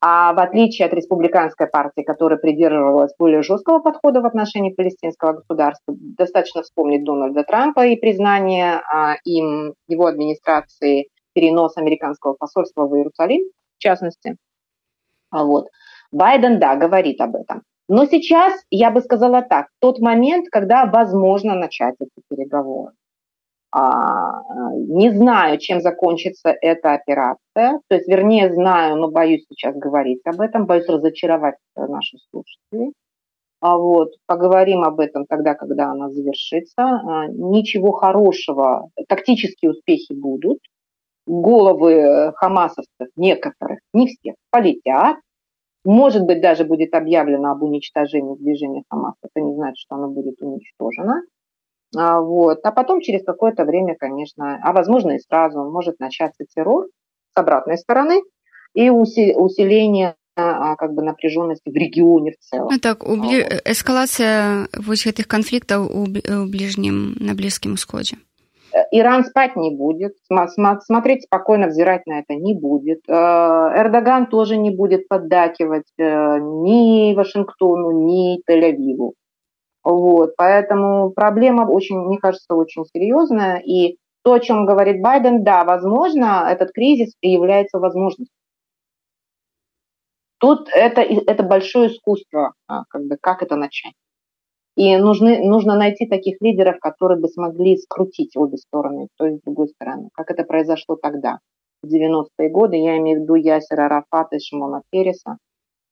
[0.00, 5.94] а в отличие от республиканской партии, которая придерживалась более жесткого подхода в отношении палестинского государства,
[5.98, 13.42] достаточно вспомнить Дональда Трампа и признание а, им, его администрации, перенос американского посольства в Иерусалим,
[13.78, 14.36] в частности.
[15.30, 15.66] А вот.
[16.12, 17.62] Байден, да, говорит об этом.
[17.88, 22.92] Но сейчас, я бы сказала так, тот момент, когда возможно начать эти переговоры.
[23.70, 24.40] А,
[24.74, 27.80] не знаю, чем закончится эта операция.
[27.88, 32.94] То есть, вернее, знаю, но боюсь сейчас говорить об этом, боюсь разочаровать наших слушателей.
[33.60, 36.82] А вот, поговорим об этом тогда, когда она завершится.
[36.82, 40.58] А, ничего хорошего, тактические успехи будут.
[41.26, 45.16] Головы хамасовцев, некоторых, не всех, полетят.
[45.84, 49.14] Может быть, даже будет объявлено об уничтожении движения Хамас.
[49.22, 51.22] Это не значит, что оно будет уничтожено.
[51.96, 52.58] А, вот.
[52.62, 56.86] А потом через какое-то время, конечно, а возможно и сразу, может начаться террор
[57.34, 58.22] с обратной стороны
[58.74, 62.68] и усиление а, как бы напряженности в регионе в целом.
[62.70, 63.42] Ну, так, убли...
[63.42, 63.62] вот.
[63.64, 68.16] эскалация вот этих конфликтов у, у ближнем, на Близком Усходе.
[68.90, 70.14] Иран спать не будет,
[70.84, 73.00] смотреть спокойно, взирать на это не будет.
[73.08, 79.14] Эрдоган тоже не будет поддакивать ни Вашингтону, ни Тель-Авиву.
[79.88, 83.56] Вот, поэтому проблема очень, мне кажется, очень серьезная.
[83.56, 88.34] И то, о чем говорит Байден, да, возможно, этот кризис и является возможностью.
[90.40, 93.94] Тут это, это большое искусство, а, как, бы, как это начать.
[94.76, 99.42] И нужны, нужно найти таких лидеров, которые бы смогли скрутить обе стороны, то есть с
[99.42, 101.38] другой стороны, как это произошло тогда,
[101.82, 102.76] в 90-е годы.
[102.76, 105.38] Я имею в виду Ясера Арафата и Шимона Переса,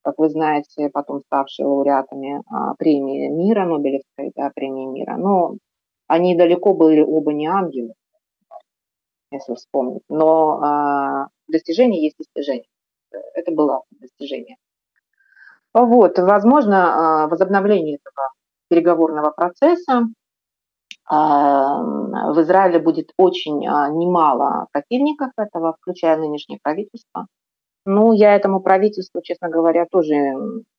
[0.07, 5.17] как вы знаете, потом ставшие лауреатами а, премии мира, Нобелевской да, премии мира.
[5.17, 5.57] Но
[6.07, 7.95] они далеко были оба не ангелы,
[9.33, 10.05] если вспомнить.
[10.09, 12.69] Но а, достижение есть достижение.
[13.35, 14.59] Это было достижение.
[15.75, 18.29] Вот, возможно, а, возобновление этого
[18.69, 20.03] переговорного процесса.
[21.05, 27.27] А, в Израиле будет очень немало противников этого, включая нынешнее правительство.
[27.87, 30.15] Ну, я этому правительству, честно говоря, тоже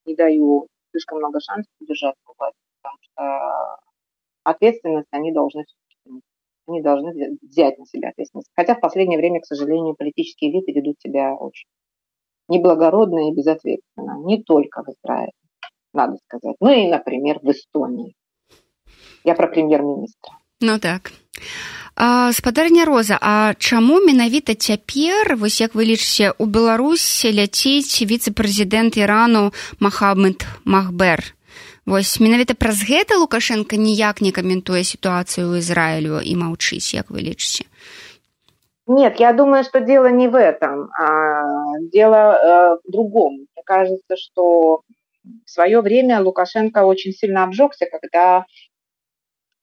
[0.05, 3.77] не даю слишком много шансов удержаться у потому что
[4.43, 5.63] ответственность они должны
[6.67, 8.51] они должны взять на себя ответственность.
[8.53, 11.69] Хотя в последнее время, к сожалению, политические элиты ведут себя очень
[12.49, 14.17] неблагородно и безответственно.
[14.25, 15.31] Не только в Израиле,
[15.93, 16.57] надо сказать.
[16.59, 18.15] Ну и, например, в Эстонии.
[19.23, 20.33] Я про премьер-министра.
[20.61, 21.11] Ну так.
[22.31, 29.49] спадарня роза а чаму менавіта цяпер вось як вы лічыце у беларусі ляціць віцэ-прэзідэнт ірану
[29.81, 31.33] махамед махбер
[31.89, 37.25] вось менавіта праз гэта лукашенко ніяк не каментуе сітуацыю ў ізраілю і маўчыць як вы
[37.25, 37.65] лічыце?
[38.85, 41.07] Нет я думаю что дело не в этом а
[41.89, 43.45] дело э, в другом.
[43.57, 44.81] Мне кажется что
[45.45, 48.45] в свое время лукашенко очень сильно обжегся когда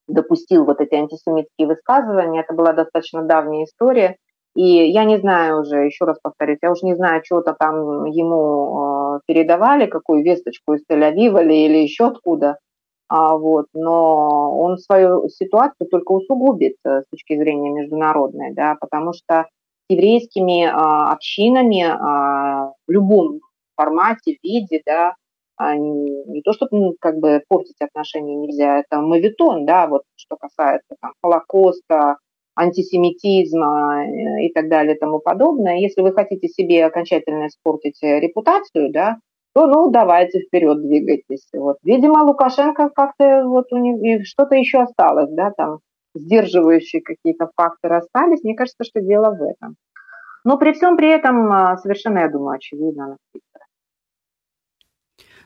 [0.09, 2.41] допустил вот эти антисемитские высказывания.
[2.41, 4.17] Это была достаточно давняя история.
[4.55, 9.17] И я не знаю уже, еще раз повторюсь, я уже не знаю, что-то там ему
[9.17, 12.59] э, передавали, какую весточку из Тель-Авива или еще откуда.
[13.09, 19.13] А, вот, но он свою ситуацию только усугубит э, с точки зрения международной, да, потому
[19.13, 19.47] что
[19.89, 23.41] еврейскими а, общинами а, в любом
[23.77, 25.15] формате, виде, да,
[25.57, 30.37] а не, то, чтобы ну, как бы портить отношения нельзя, это мавитон, да, вот что
[30.37, 32.17] касается там, Холокоста,
[32.57, 35.79] антисемитизма э, и так далее и тому подобное.
[35.79, 39.19] Если вы хотите себе окончательно испортить э, репутацию, да,
[39.55, 41.47] то, ну, давайте вперед двигайтесь.
[41.53, 41.77] Вот.
[41.85, 45.79] Видимо, Лукашенко как-то вот у них что-то еще осталось, да, там
[46.15, 48.43] сдерживающие какие-то факторы остались.
[48.43, 49.77] Мне кажется, что дело в этом.
[50.45, 53.17] Но при всем при этом а, совершенно, я думаю, очевидно,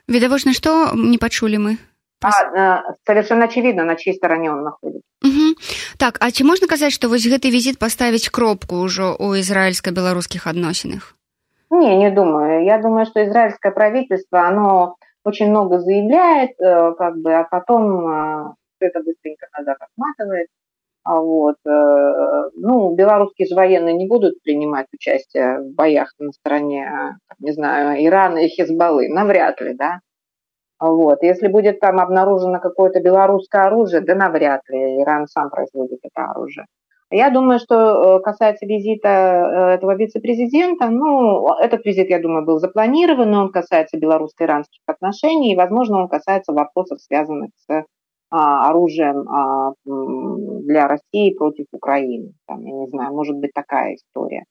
[0.07, 1.77] Відавочна, што не пачулі мы.
[2.23, 5.07] А, э, совершенно очевидно, на чьей стороне он находится.
[5.23, 5.55] Угу.
[5.97, 11.15] Так, а ці можна казаць, што вось гэты візіт паставіць кропку ўжо ў израильско-белорусских адносінах?
[11.69, 12.63] Не, не думаю.
[12.63, 18.53] Я думаю, что израильское правительство, оно очень много заявляет, э, как бы, а потом э,
[18.79, 20.47] это быстренько назад отматывает.
[21.10, 27.52] А вот, ну, белорусские же военные не будут принимать участие в боях на стороне, не
[27.52, 30.00] знаю, Ирана и Хизбаллы, навряд ли, да.
[30.78, 31.22] Вот.
[31.22, 36.66] Если будет там обнаружено какое-то белорусское оружие, да навряд ли, Иран сам производит это оружие.
[37.10, 43.40] Я думаю, что касается визита этого вице-президента, ну, этот визит, я думаю, был запланирован, но
[43.44, 47.84] он касается белорусско-иранских отношений, и, возможно, он касается вопросов, связанных с
[48.30, 52.32] оружием а, для России против Украины.
[52.46, 54.44] Там, я не знаю, может быть такая история.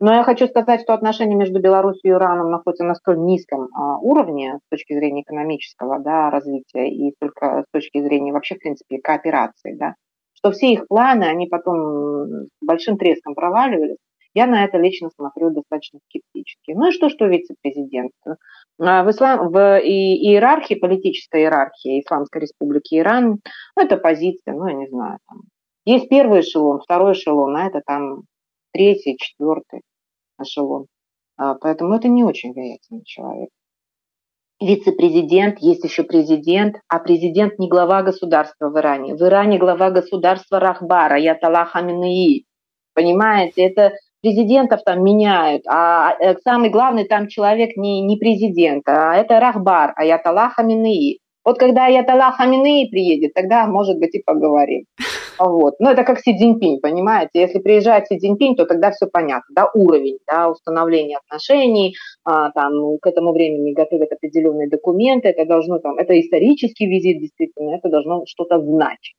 [0.00, 3.98] Но я хочу сказать, что отношения между Беларусью и Ираном находятся на столь низком а,
[3.98, 9.00] уровне с точки зрения экономического да, развития и только с точки зрения вообще, в принципе,
[9.00, 9.94] кооперации, да,
[10.34, 13.98] что все их планы, они потом с большим треском проваливались.
[14.34, 16.72] Я на это лично смотрю достаточно скептически.
[16.72, 18.12] Ну и что, что вице-президент?
[18.78, 23.40] А, в, ислам, в иерархии, политической иерархии Исламской Республики Иран,
[23.76, 25.40] ну, это позиция, ну, я не знаю, там,
[25.84, 28.22] есть первый эшелон, второй эшелон, а это там
[28.72, 29.80] третий, четвертый
[30.40, 30.86] эшелон.
[31.36, 33.48] А, поэтому это не очень влиятельный человек.
[34.60, 39.14] Вице-президент, есть еще президент, а президент не глава государства в Иране.
[39.14, 42.44] В Иране глава государства Рахбара, Ятала Хаминеи.
[42.92, 49.14] Понимаете, это президентов там меняют, а э, самый главный там человек не, не президент, а
[49.16, 51.20] это Рахбар, Аятолла Хаминеи.
[51.44, 54.84] Вот когда Аятолла Хаминеи приедет, тогда, может быть, и поговорим.
[55.38, 55.74] Вот.
[55.78, 57.40] Но это как Си Цзиньпинь, понимаете?
[57.40, 61.94] Если приезжает Си Цзиньпинь, то тогда все понятно, да, уровень, да, установления отношений,
[62.24, 67.20] а, там, ну, к этому времени готовят определенные документы, это должно там, это исторический визит,
[67.20, 69.14] действительно, это должно что-то значить.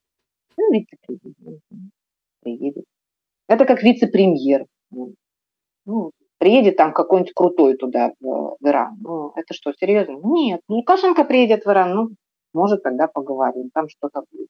[0.58, 1.62] Ну, вице-президент
[2.44, 2.84] приедет.
[3.48, 4.66] Это как вице-премьер.
[4.92, 8.98] Ну, приедет там какой-нибудь крутой туда, в, в Иран.
[9.02, 10.20] Ну, это что, серьезно?
[10.24, 10.62] Нет.
[10.68, 12.10] Ну, Лукашенко приедет в Иран, ну,
[12.54, 14.48] может, тогда поговорим, там что-то будет.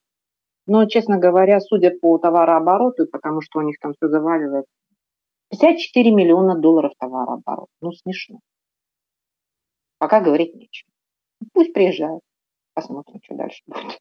[0.66, 4.72] Но, честно говоря, судя по товарообороту, потому что у них там все заваливается,
[5.50, 7.70] 54 миллиона долларов товарооборот.
[7.82, 8.40] Ну, смешно.
[9.98, 10.92] Пока говорить нечего.
[11.54, 12.22] Пусть приезжают.
[12.74, 14.00] Посмотрим, что дальше будет.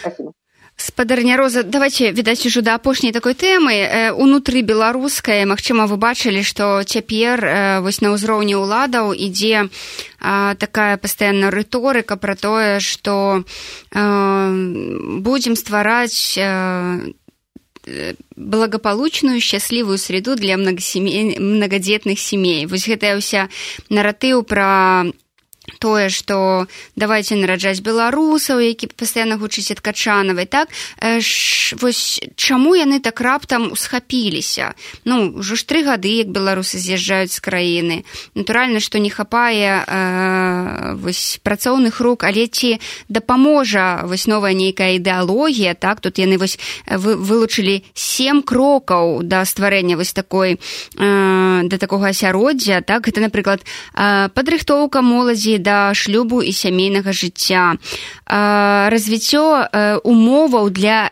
[0.00, 0.32] Спасибо.
[0.78, 4.14] Спадарня роза давайте відаць ужо да апошняй такой тэмы.
[4.14, 9.68] Унутры беларускай Мачыма вы бачылі што цяпер вось на ўзроўні ўладаў ідзе
[10.22, 13.42] такая пастаянная рыторыка пра тое што
[13.90, 16.38] будзем ствараць
[18.36, 23.48] благополучную счаслівую среду для многосемей многодетных семей вось гэтая ўся
[23.90, 25.10] наратыў пра
[25.78, 26.66] тое что
[26.96, 30.68] давайте нараджаць беларусаў які пастаянна гучыць ад качанавай так?
[31.20, 34.74] Ш, вось чаму яны так раптам усхапіліся?
[35.04, 37.96] Ну ўжо ж тры гады як беларусы з'язджаюць з краіны.
[38.34, 45.74] Натуральна што не хапае э, вось працоўных рук але ці дапаможа вось новая нейкая ідэалогія
[45.74, 46.00] так?
[46.00, 46.58] Тут яны вось
[46.88, 53.06] вы вылучылі сем крокаў да стварэння вось такой э, да такога асяроддзя так?
[53.06, 53.62] Гэта напрыклад
[53.94, 57.76] э, падрыхтоўка моладзі да шлюбу і сямейнага жыцця.
[58.26, 61.10] Развіццё умоваў для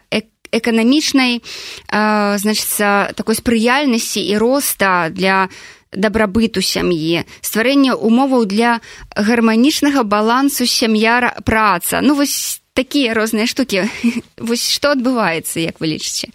[0.53, 1.43] эканамічнай
[1.91, 5.49] значыцца такой спрыяльнасці і роста для
[5.93, 7.25] дабрабыту сям'і.
[7.41, 8.81] Стварэння умоваў для
[9.17, 12.01] гарманічнага балансу сям'я праца.
[12.03, 13.89] Ну вось такія розныя штукі.
[14.37, 16.29] Вось што адбываецца як вы лічыце?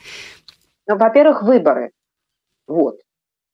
[0.88, 1.92] Ну, во-первых выборы.
[2.68, 2.98] Вот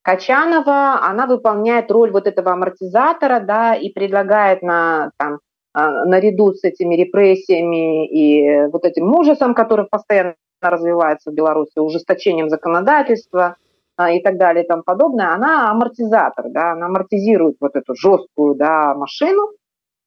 [0.08, 5.40] Качанова, она выполняет роль вот этого амортизатора, да, и предлагает на, там,
[5.74, 12.48] а, наряду с этими репрессиями и вот этим ужасом, который постоянно развивается в Беларуси, ужесточением
[12.48, 13.58] законодательства
[13.98, 18.56] а, и так далее и тому подобное, она амортизатор, да, она амортизирует вот эту жесткую
[18.56, 19.50] да, машину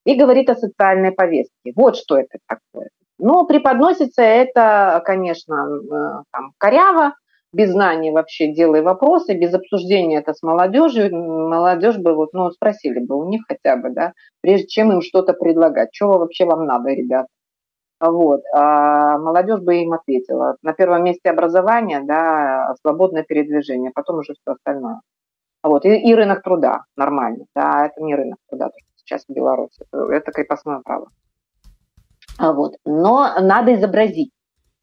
[0.03, 1.73] и говорит о социальной повестке.
[1.75, 2.89] Вот что это такое.
[3.19, 7.13] Но преподносится это, конечно, э, там, коряво,
[7.53, 12.99] без знания вообще делай вопросы, без обсуждения это с молодежью, молодежь бы вот, ну, спросили
[12.99, 16.89] бы у них хотя бы, да, прежде чем им что-то предлагать, что вообще вам надо,
[16.89, 17.27] ребят.
[17.99, 18.41] Вот.
[18.53, 20.55] А молодежь бы им ответила.
[20.63, 25.01] На первом месте образование, да, свободное передвижение, потом уже все остальное.
[25.61, 25.85] Вот.
[25.85, 27.45] И, и рынок труда нормальный.
[27.55, 29.85] Да, это не рынок труда, то, что сейчас в Беларуси.
[29.91, 31.09] Это крепостное право.
[32.39, 32.77] А вот.
[32.85, 34.31] Но надо изобразить.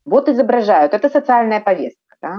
[0.05, 0.95] Вот изображают.
[0.95, 2.15] Это социальная повестка.
[2.23, 2.37] Да?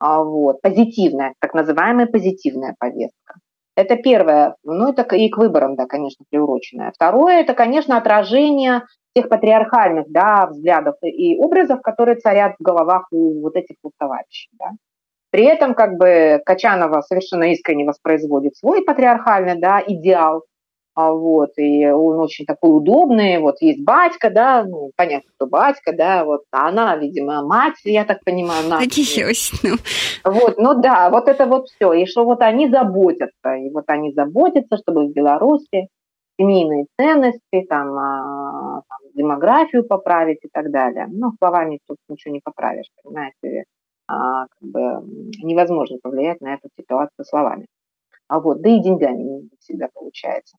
[0.00, 3.34] А, вот, позитивная, так называемая позитивная повестка.
[3.76, 6.92] Это первое, ну это и к выборам, да, конечно, приуроченное.
[6.94, 8.82] Второе, это, конечно, отражение
[9.16, 14.50] тех патриархальных, да, взглядов и образов, которые царят в головах у вот этих вот товарищей,
[14.58, 14.70] да.
[15.30, 20.44] При этом, как бы, Качанова совершенно искренне воспроизводит свой патриархальный, да, идеал,
[20.96, 26.24] вот, и он очень такой удобный, вот есть батька, да, ну, понятно, кто батька, да,
[26.24, 28.78] вот, а она, видимо, мать, я так понимаю, на.
[29.62, 29.76] Ну.
[30.24, 34.12] Вот, ну да, вот это вот все, и что вот они заботятся, и вот они
[34.12, 35.88] заботятся, чтобы в Беларуси
[36.38, 41.06] семейные ценности, там, а, там демографию поправить и так далее.
[41.08, 43.64] Ну, словами тут ничего не поправишь, понимаете,
[44.06, 44.80] а, как бы
[45.42, 47.66] невозможно повлиять на эту ситуацию словами.
[48.28, 50.56] А вот, да и деньгами не всегда получается.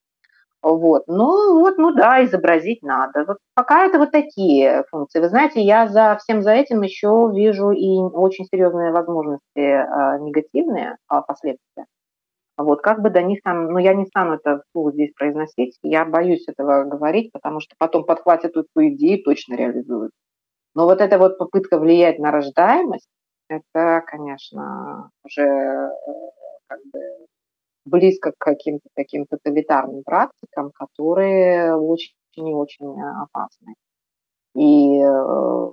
[0.62, 1.04] Вот.
[1.06, 3.24] Ну, вот, ну да, изобразить надо.
[3.26, 5.20] Вот пока это вот такие функции.
[5.20, 10.96] Вы знаете, я за всем за этим еще вижу и очень серьезные возможности э, негативные
[11.10, 11.86] э, последствия.
[12.58, 16.06] Вот, как бы до них там, ну, я не стану это вслух здесь произносить, я
[16.06, 20.12] боюсь этого говорить, потому что потом подхватят эту идею и точно реализуют.
[20.74, 23.08] Но вот эта вот попытка влиять на рождаемость,
[23.48, 25.90] это, конечно, уже э,
[26.68, 27.00] как бы
[27.86, 33.74] близко к каким-то таким тоталитарным практикам, которые очень и очень опасны.
[34.54, 35.72] И э,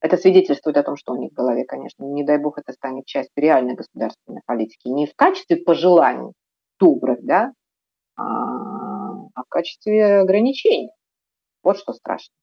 [0.00, 3.06] это свидетельствует о том, что у них в голове, конечно, не дай бог это станет
[3.06, 4.88] частью реальной государственной политики.
[4.88, 6.32] Не в качестве пожеланий
[6.78, 7.52] добрых, да,
[8.16, 10.90] а, а в качестве ограничений.
[11.62, 12.34] Вот что страшно.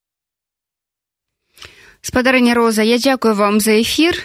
[2.01, 4.15] Спадарыня роза я дзякую вам за эфир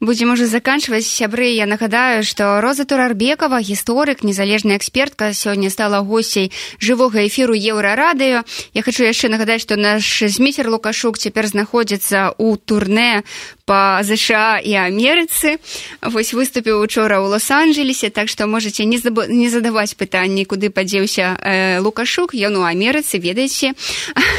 [0.00, 1.46] будзем уже заканчивать сябры.
[1.46, 8.44] Я нагадаю что роза турарбекова гісторык незалежная экспертка сёння стала госцей жывога эфиру еўрарадыё.
[8.74, 13.22] Я хочу яшчэ нагадаць что наш зміцер лукашук цяпер знаходзіцца у турне
[13.64, 15.58] по ЗША і Амерыцы.
[16.02, 19.26] Вось выступіў учора ў лос-анджелесе так што можете не заб...
[19.28, 22.34] не задаваць пытанні куды падзеўся э, лукашук.
[22.34, 23.74] Ён у Амерыцы ведаеце.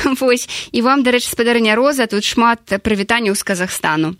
[0.19, 0.47] Вось.
[0.71, 4.14] І вам дарэчы спадарня роза тут шмат прывітанняў з Казахстану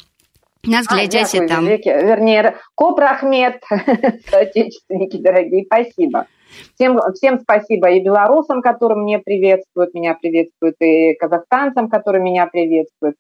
[0.65, 3.63] нас глядяце а, там вернее копрахмед
[4.31, 6.27] соотечественники дорогие спасибо
[6.75, 13.17] всем всем спасибо и белорусам которые мне приветствуют меня приветствуют и казахстанцам которые меня приветствуют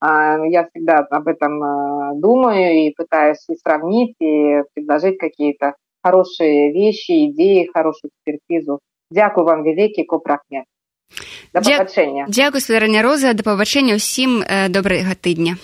[0.00, 6.72] а, я всегда об этом а, думаю и пытаюсь и сравнить и предложить какие-то хорошие
[6.72, 8.80] вещи идеи хорошую экспертизу
[9.12, 10.04] Дякую вам вялікі
[11.53, 12.25] копрахмед да Дзя...
[12.27, 13.33] Дзякуй спадарня роза.
[13.33, 15.57] Да пабачэння ўсім добрага тыдня